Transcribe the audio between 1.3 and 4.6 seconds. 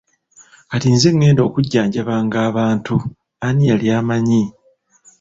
okujjanjabanga abantu, ani yali amanyi!